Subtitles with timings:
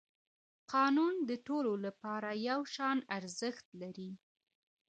[0.73, 4.09] قانون د ټولو لپاره یو شان ارزښت لري